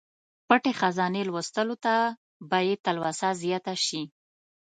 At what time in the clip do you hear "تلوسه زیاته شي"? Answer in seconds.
2.85-4.01